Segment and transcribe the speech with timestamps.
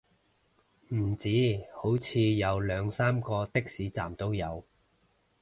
[0.95, 1.29] 唔止，
[1.75, 4.65] 好似有兩三個的士站都有